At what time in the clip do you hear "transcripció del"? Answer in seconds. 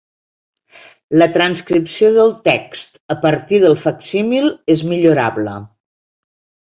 1.33-2.33